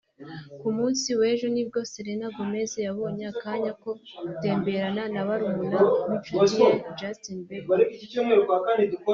[0.59, 3.89] Ku munsi w’ejo nibwo Selena Gomez yabonye akanya ko
[4.27, 5.77] gutemberana na barumuna
[6.09, 7.79] b’inshuti ye Justin Bieber